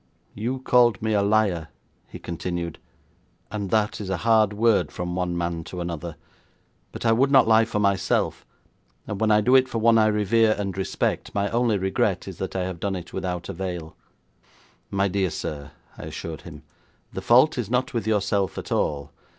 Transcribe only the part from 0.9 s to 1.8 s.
me a liar,'